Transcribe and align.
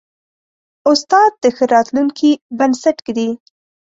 استاد 0.91 1.31
د 1.43 1.45
ښه 1.55 1.65
راتلونکي 1.75 2.31
بنسټ 2.57 2.97
ایږدي. 3.01 3.29